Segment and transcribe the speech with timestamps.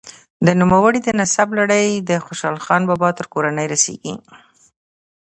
[0.45, 4.13] د نوموړي د نسب لړۍ د خوشحال خان بابا تر کورنۍ رسیږي.